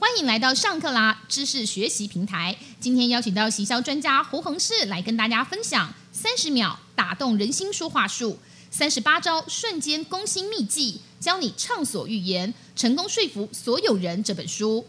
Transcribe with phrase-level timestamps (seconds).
[0.00, 2.56] 欢迎来到上课啦知识学习平台。
[2.78, 8.38] 今天邀请到行销专家胡恒世来跟大家分享三十秒打动人心说话术，
[8.70, 14.22] 三十八招瞬间攻心秘技，教你畅所欲言，成功说服所有人。
[14.22, 14.86] 这本书，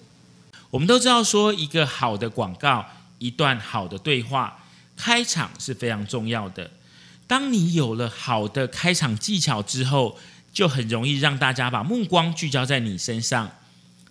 [0.70, 2.86] 我们都知道，说一个好的广告，
[3.18, 4.64] 一段好的对话，
[4.96, 6.70] 开场是非常重要的。
[7.26, 10.20] 当你有了好的开场技巧之后，
[10.54, 13.50] 就很容易让大家把目光聚焦在你身上。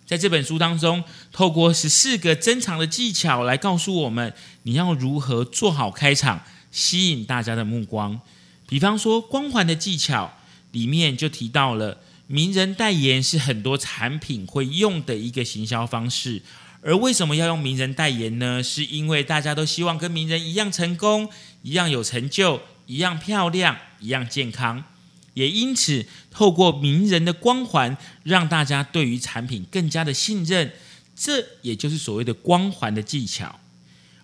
[0.09, 6.41] 在这本书当中，透过十四个珍藏的技巧来告诉我们，你要如何做好开场，
[6.71, 8.19] 吸引大家的目光。
[8.67, 10.33] 比方说，光环的技巧
[10.71, 16.41] 里面就提到了，名人代言是很多产品会用的一个行销方式。
[16.81, 18.63] 而为什么要用名人代言呢？
[18.63, 21.29] 是因为大家都希望跟名人一样成功，
[21.61, 24.83] 一样有成就，一样漂亮，一样健康。
[25.39, 30.73] 也因此，透过名人的光环，让大家对于产品更加的信任，
[31.15, 33.61] 这也就是所谓的光环的技巧。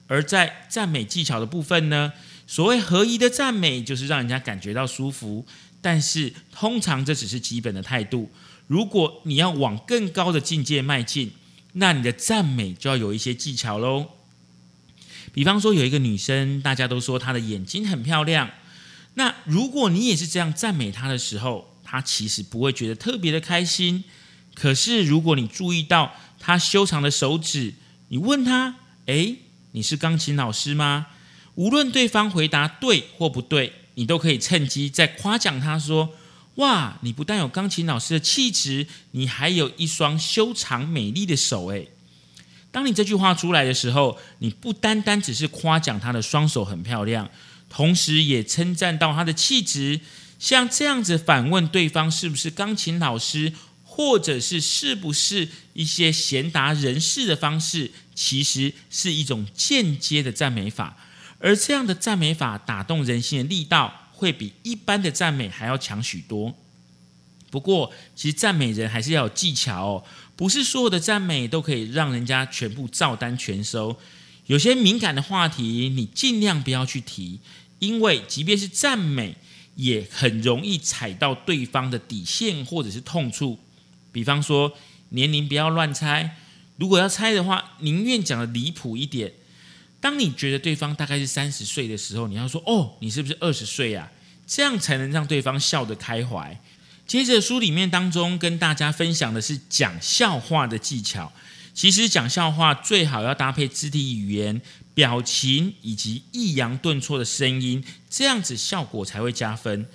[0.07, 2.11] 而在赞美技巧的部分呢，
[2.45, 5.45] 所谓合一的赞美，就是让人家感觉到舒服。
[5.81, 8.29] 但是，通常这只是基本的态度。
[8.67, 11.31] 如果你要往更高的境界迈进，
[11.73, 14.07] 那你的赞美就要有一些技巧喽。
[15.31, 18.49] 比方说，有一个女生，大家都说她的眼睛很漂亮。
[19.15, 24.03] 那如果你也是这样赞美他的时候，他其实不会觉得特别的开心。
[24.53, 27.73] 可是如果你注意到他修长的手指，
[28.09, 28.75] 你问他
[29.07, 29.37] ：“诶，
[29.71, 31.07] 你是钢琴老师吗？”
[31.55, 36.09] 无论对方回答对或不对，你都可以趁机再夸奖他说
[36.55, 41.89] ：“哇，你不但有钢琴老师的气质，你还有一双修长美丽的手。”诶，
[42.71, 47.29] 当你这句话出来的时候，你不单单只是夸奖他的双手很漂亮。
[47.69, 49.99] 同时也称赞到他的气质，
[50.39, 60.97] 像这样子反问对方是不是钢琴老师，或者是是不是一些贤达人士的方式，其实是一种间接的赞美法。
[61.39, 66.55] 而这样的赞美法打动人心的力道，会比一般的赞美还要强许多。
[67.51, 70.03] 不过，其实赞美人还是要有技巧哦，
[70.35, 73.97] 不是所有的赞美都可以让人家全部照单全收。
[74.47, 77.39] 有些敏感的话题，你尽量不要去提。
[77.79, 79.35] 因为即便是赞美，
[79.75, 83.59] 也很容易踩到对方的底线或者是痛处。
[84.11, 84.71] 比方说
[85.09, 86.37] 年龄不要乱猜，
[86.77, 89.33] 如果要猜的话，宁愿讲的离谱一点。
[89.99, 94.09] 当你觉得对方大概是三十岁的时候，你要说：“哦，你是不是二十岁啊？”
[94.47, 96.61] 这样才能让对方笑得开怀。
[97.05, 101.31] 接着书里面当中跟大家分享的是讲笑话的技巧。
[101.75, 104.59] 其实讲笑话最好要搭配肢体语言。
[104.95, 109.85] 表情以及抑扬顿挫的声音，这样子效果才会加分。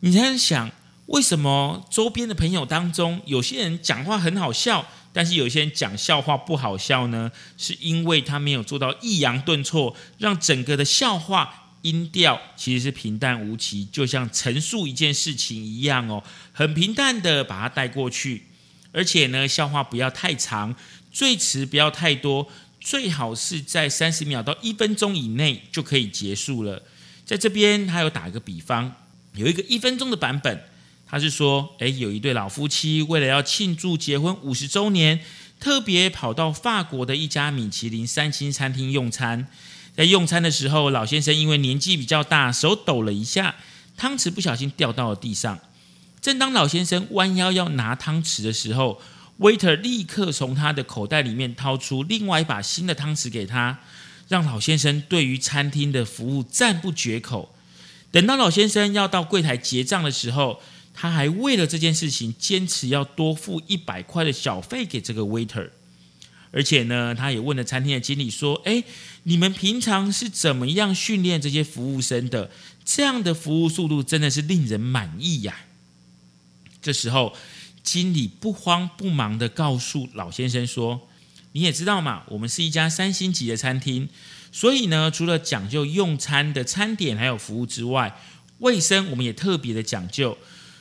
[0.00, 0.70] 你在想，
[1.06, 7.32] 为什么周边的朋友当中，有些人讲话很好笑，但是有些人讲笑话不好笑呢？
[7.56, 18.42] 是因为他没有做到抑扬顿挫，让整个的笑话音调其实是平淡无奇，就像陈述一件事情一样哦，很平淡的把它带过去。
[18.92, 20.72] 而且呢，笑话不要太长，
[21.14, 22.46] 最迟不要太多。
[22.78, 26.82] 最好是在三十秒到一分钟以内就可以结束了。
[27.24, 28.92] 在这边，他有打一个比方，
[29.32, 30.64] 有一个一分钟的版本，
[31.06, 35.20] 他是说，诶，有一对老夫妻为了要庆祝结婚五十周年，
[35.58, 39.46] 特别跑到法国的一家米其林三星餐厅用餐。
[39.96, 43.54] 在用餐的时候，老先生因为年纪比较大，手抖了一下，
[43.96, 45.58] 汤匙不小心掉到了地上。
[46.20, 49.00] 正当老先生弯腰要拿汤匙的时候
[49.38, 53.80] ，waiter 立刻从他的口袋里面掏出另外一把新的汤匙给他，
[54.28, 57.54] 让老先生对于餐厅的服务赞不绝口。
[58.10, 60.62] 等到老先生要到柜台结账的时候，
[60.94, 65.70] 他还为了这件事情坚持要多付一百块的小费给这个 waiter。
[66.52, 68.84] 而且呢，他也问了餐厅的经理说：“哎，
[69.24, 72.50] 你们平常是怎么样训练这些服务生的？
[72.84, 75.64] 这样的服务速度真的是令人满意呀！”
[76.80, 77.34] 这时候。
[77.84, 81.06] 经理不慌不忙的告诉老先生说
[81.52, 84.08] ：“你也知道嘛，我们是一家三星级的餐厅，
[84.50, 88.18] 所以呢，除了讲究用餐的餐点还有服务之外，
[88.60, 90.38] 卫生我们也特别的讲究。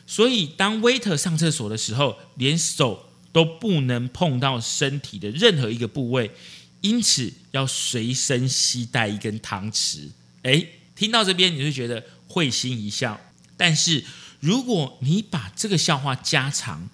[0.08, 6.32] 所以当 waiter 上厕所的时候，连手都不能碰到身体的任何一个部位，
[6.80, 10.08] 因此要随身携带一根汤匙。”
[10.44, 13.20] 诶，听到这边你就觉得会心一笑，
[13.58, 14.06] 但是。
[14.44, 16.90] 如果你把这个笑话加长，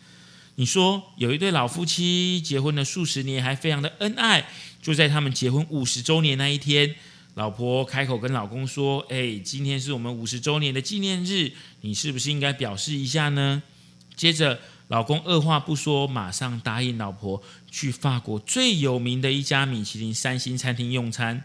[0.53, 4.45] 你说有一对老夫妻结婚了数十年，还非常的恩爱，
[4.83, 6.93] 就在他们结婚五十周年那一天，
[7.33, 11.51] 老婆开口跟老公说：“哎，今天是我们五十周年的纪念日，
[11.81, 13.63] 你是不是应该表示一下呢？”
[14.15, 14.59] 接着
[14.89, 17.41] 老公二话不说，马上答应老婆
[17.71, 21.43] 去法国最有名的一家米其林三星餐厅用餐。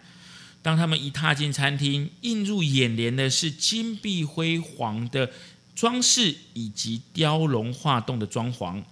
[0.61, 5.31] 当他们一踏进餐厅，映入眼帘的是金碧辉煌的
[5.75, 8.83] 装饰以及雕龙画栋的装潢。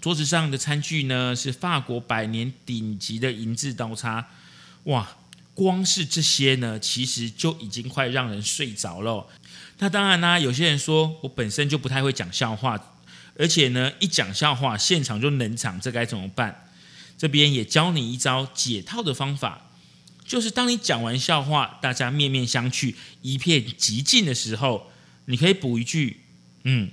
[0.00, 4.28] 桌子上的餐具呢，是法国百年顶级的银质刀叉。
[4.84, 5.16] 哇，
[5.54, 9.26] 光是这些呢，其实就已经快让人睡着了。
[9.78, 12.80] 那当然啦，有些人说我本身就不太会讲笑话，
[13.36, 16.66] 而且呢，一讲笑话现场就冷场，这该怎么办？
[17.18, 19.66] 这边也教你一招解套的方法。
[20.24, 24.90] 就是当你讲完笑话，大家面面相觑、一片寂静的时候，
[25.30, 26.20] 你可以补一句
[26.64, 26.90] ：“嗯，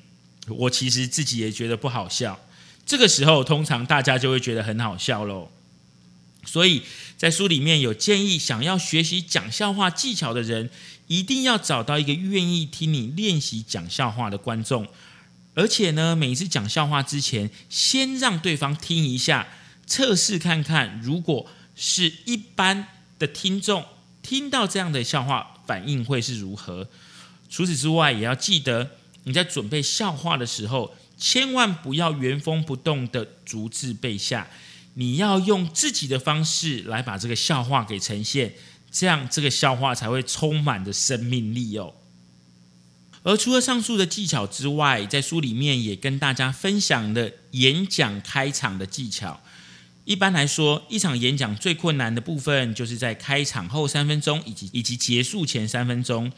[0.48, 2.40] 我其实自己也觉得不好笑。”
[2.86, 5.50] 这个时候，通常大家就会觉得很好笑喽。
[6.46, 6.84] 所以
[7.18, 10.70] 在书里面有建议，想要学习讲笑话技巧的人，
[11.08, 14.88] 一定要找到一个愿意听你练习讲笑话的观众，
[15.56, 19.48] 而且呢，每一次讲笑话之前，先让对方听一下，
[19.86, 22.88] 测试看看，如果是一般。
[23.20, 23.84] 的听众
[24.22, 26.88] 听到这样的笑话反应会是如何？
[27.50, 28.92] 除此之外，也要记得
[29.24, 34.48] 你在准备笑话的时候，千万不要原封不动的逐字背下，
[34.96, 38.54] 你要用自己的方式来把这个笑话给呈现，
[38.92, 41.94] 这样这个笑话才会充满着生命力哦。
[43.24, 49.42] 而除了上述的技巧之外，在书里面也跟大家分享了演讲开场的技巧。
[50.06, 56.32] 一般来说，一场演讲最困难的部分就是在开场后三分钟，以及以及结束前三分钟，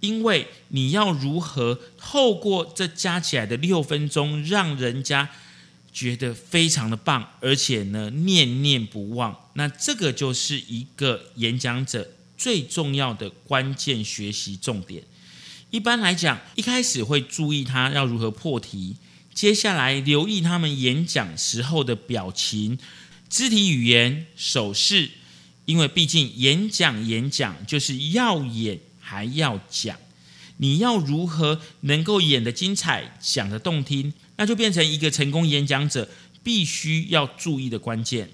[0.00, 5.30] 因为你要如何透过这加起来的六分钟，让人家
[5.92, 9.36] 觉得非常的棒，而且呢念念不忘。
[9.54, 15.02] 那这个就是一个演讲者最重要的关键学习重点。
[15.70, 18.96] 一般来讲，一开始会注意他要如何破题，
[19.34, 22.78] 接下来留意他们演讲时候的表情。
[23.28, 25.10] 肢体语言、手势，
[25.66, 28.78] 因为毕竟演讲演讲就是要演
[29.08, 29.96] 还要讲，
[30.58, 36.06] 你要如何能够演得精彩、讲得动听，那就变成一个成功演讲者
[36.42, 38.28] 必须要注意的关键。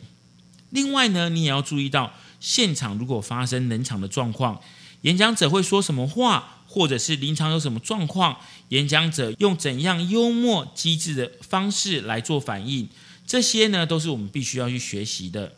[0.71, 4.61] 另外呢，你也要注意到现场如果发生冷场的状况，
[5.03, 8.37] 演讲者会说什么话，或者是临场有什么状况，
[8.71, 12.89] 演讲者用怎样幽默机智的方式来做反应。
[13.25, 15.53] 这些呢，都是我们必须要去学习的。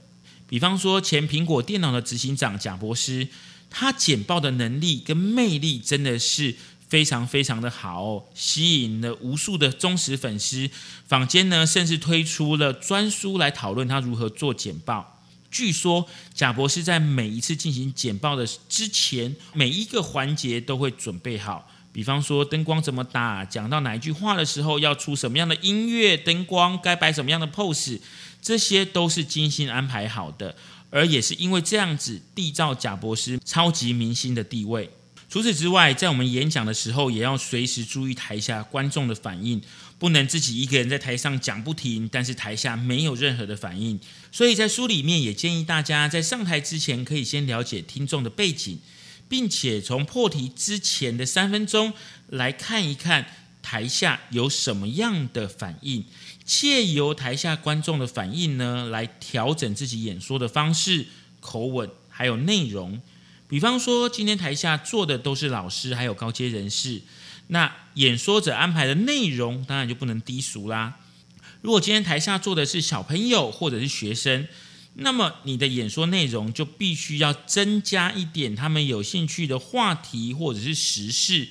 [0.46, 3.26] 比方说，前苹果电脑的执行长贾博士，
[3.70, 6.54] 他简报的能力跟魅力真的是
[6.88, 10.70] 非常非常的好，吸引了无数的忠实粉丝。
[11.06, 15.20] 坊间呢，甚至推出了专书来讨论他如何做简报。
[15.50, 21.70] 据说，贾博士在每一次进行简报的之前，每一个环节都会准备好。
[21.92, 27.98] 比方说灯光怎么打，讲到哪一句话的时候要出什么样的音乐，灯光该摆什么样的 pose，
[28.42, 30.54] 这些都是精心安排好的，
[30.90, 34.90] 而也是因为这样子缔造贾博士超级明星的地位。
[35.28, 39.60] 除此之外，在我们演讲的时候，也要随时注意台下观众的反应，
[39.98, 43.98] 不能自己一个人在台上讲不停，但是台下没有任何的反应。
[44.30, 48.78] 所以在书里面也建议大家在上台之前，可以先了解听众的背景。
[49.28, 51.92] 并且从破题之前的三分钟
[52.28, 53.26] 来看一看
[53.60, 56.04] 台下有什么样的反应，
[56.46, 61.06] 借由台下观众的反应呢，来调整自己演说的方式、
[61.40, 63.02] 口吻还有内容。
[63.48, 67.02] 比方说，今天台下坐的都是老师还有高阶人士，
[67.48, 70.98] 那演说者安排的内容当然就不能低俗啦。
[71.62, 74.46] 如果今天台下坐的是小朋友或者是学生，
[74.94, 81.48] 那么你的演说内容就必须要增加一点他们有兴趣的话题或者是时事。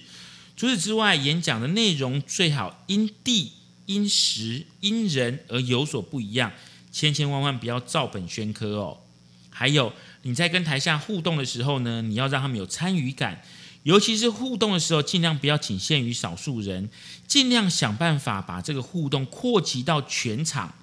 [0.56, 3.52] 除此之外，演讲的内容最好因地、
[3.86, 6.52] 因时、因人而有所不一样，
[6.92, 8.98] 千千万万不要照本宣科哦。
[9.50, 13.42] 还有你在跟台下互动的时候呢，你要让他们有参与感，
[13.84, 16.90] 尤其是互动的时候，尽量不要仅限于少数人，
[17.28, 20.74] 尽量想办法把这个互动扩及到全场。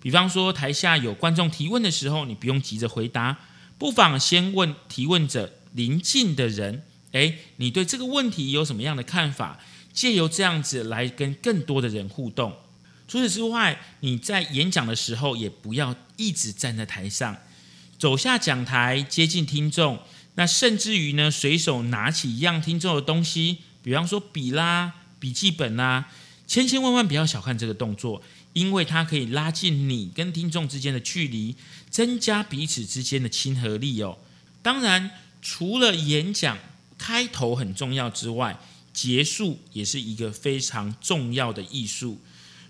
[0.00, 3.38] 比方说，台下有观众提问的时候，你不用急着回答，
[3.76, 9.58] 不妨先问提问者邻近的人：“诶，你对这个问题有什么样的看法？”
[9.92, 12.54] 借由这样子来跟更多的人互动。
[13.08, 17.36] 除此之外，你在演讲的时候也不要一直站在台上，
[17.98, 19.98] 走下讲台，接近听众。
[20.36, 26.08] 那甚至于呢，随手拿起一样听众的东西，比方说笔啦、笔记本啦，
[26.46, 28.22] 千千万万不要小看这个动作。
[28.52, 31.54] 因为它可以拉近你跟听众之间的距离，
[31.88, 34.18] 增加彼此之间的亲和力哦。
[34.60, 36.58] 当然，除了演讲
[36.98, 38.58] 开头很重要之外，
[39.00, 42.20] 结束也是一个非常重要的艺术。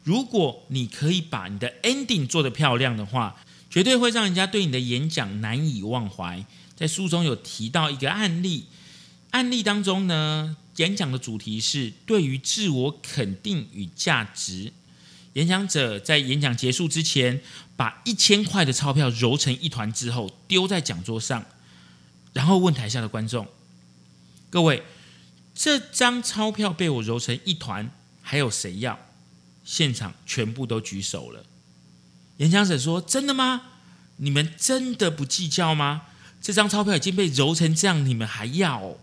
[0.05, 6.47] 如果你可以把你的 ending 做得漂亮的话，绝对会让人家对你的演讲难以忘怀。
[6.77, 8.67] 在书中有提到一个案例，
[9.33, 14.73] 案例当中呢，演讲的主题是对于自我肯定与价值。
[15.33, 17.41] 演讲者在演讲结束之前，
[17.77, 21.45] 把一千块的钞票揉成一团之后，丢在讲桌上，
[22.33, 23.49] 然后问台下的观众
[24.49, 24.85] ：“各位，
[25.55, 27.91] 这张钞票被我揉成一团，
[28.23, 28.99] 还有谁要？”
[29.65, 31.45] 现场全部都举手了。
[32.39, 33.63] 演讲者说：“真的吗？
[34.17, 36.03] 你们真的不计较吗？
[36.41, 38.97] 这张钞票已经被揉成这样，你们还要？”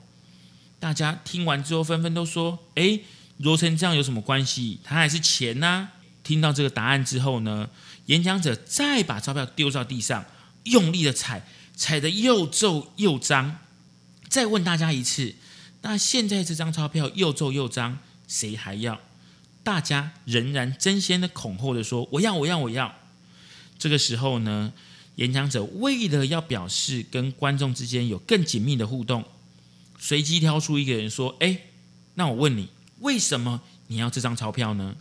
[0.79, 2.99] 大家听完之后，纷纷都说：“哎，
[3.37, 4.79] 揉成这样有什么关系？
[4.83, 5.89] 它还是钱呐！”
[6.23, 7.69] 听到这个答案之后呢，
[8.07, 10.25] 演讲者再把钞票丢到地上，
[10.63, 13.59] 用力的踩，踩得又皱又脏。
[14.27, 15.33] 再问大家一次
[15.81, 18.99] ：“那现在这张钞票又皱又脏，谁还要？”
[19.63, 22.95] 大家仍然争先的恐后的说：“我要，我要，我要。”
[23.77, 24.71] 这个时候呢，
[25.15, 29.25] 演讲者为了要表示跟观众之间有更紧密的互动，
[29.99, 31.59] 随机挑出一个人说：“哎，
[32.15, 32.69] 那我问你，
[32.99, 34.95] 为什么你要这张钞票呢？”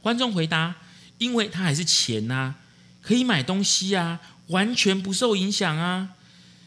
[0.00, 0.76] 观众回答
[1.18, 2.54] ：“因为它还是钱呐，
[3.02, 6.10] 可以买东西啊，完全不受影响啊。”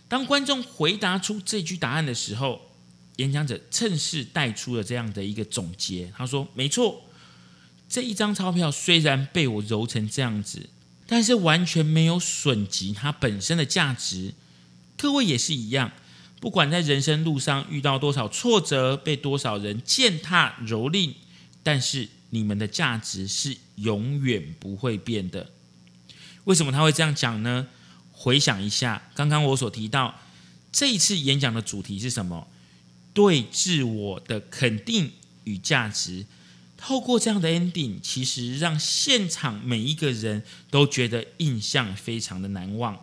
[0.09, 2.72] 当观众回答出这句答案的时候，
[3.17, 7.03] 演讲者趁势带出了这样的一个总结：“他说，没错。”
[7.87, 10.69] 这一张钞票虽然被我揉成这样子，
[11.05, 14.33] 但是完全没有损及它本身的价值。
[14.97, 15.91] 各位也是一样，
[16.39, 21.13] 不管在人生路上遇到多少挫折，被多少人践踏蹂躏，
[21.61, 25.51] 但是你们的价值是永远不会变的。
[26.45, 27.67] 为什么他会这样讲呢？
[28.11, 30.19] 回想一下，刚刚我所提到
[30.71, 32.47] 这一次演讲的主题是什么？
[33.13, 35.11] 对自我的肯定
[35.43, 36.25] 与价值。
[36.75, 42.97] 透过这样的 ending，其实让现场每一个人都觉得印象非常的难忘。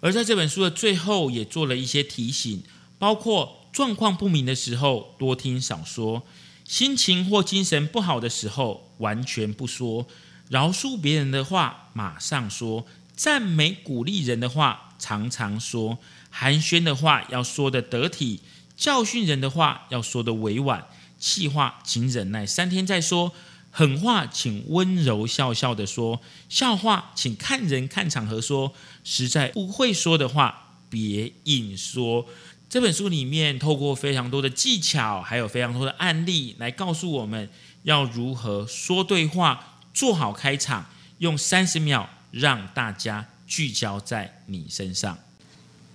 [0.00, 2.62] 而在这本书的最后，也做了一些提醒，
[2.98, 6.22] 包括状况不明的时候多听少说，
[6.64, 10.06] 心情或精神不好的时候完全不说，
[10.48, 12.86] 饶恕别人的话马上说，
[13.16, 15.98] 赞美鼓励人的话常常说，
[16.30, 18.40] 寒暄的话要说的得体，
[18.76, 20.86] 教训人的话要说的委婉。
[21.18, 23.32] 气话请忍耐三天再说，
[23.70, 32.26] 狠话请温柔笑笑的说，笑话请看人看场合说，实在不会说的话别硬说。
[32.68, 37.48] 这本书里面透过非常多的技巧，还有非常多的案例，来告诉我们
[37.84, 40.84] 要如何说对话，做好开场，
[41.18, 45.16] 用三十秒让大家聚焦在你身上。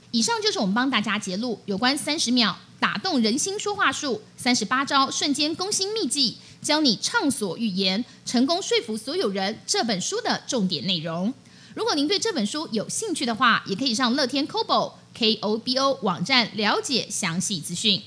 [0.10, 2.58] 以上就是我们帮大家揭露有关三十秒。
[2.82, 9.60] 打动人心说话术，三十八招瞬间攻心秘技，教你畅所欲言，成功说服所有人。
[9.68, 11.32] 这本书的重点内容。
[11.76, 18.02] 如果您对这本书有兴趣的话，也可以上乐天 Kobo K O B O 网站了解详细资讯。